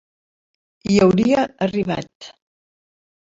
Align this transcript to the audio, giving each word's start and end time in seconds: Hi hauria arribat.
Hi 0.91 0.95
hauria 1.05 1.43
arribat. 1.65 2.31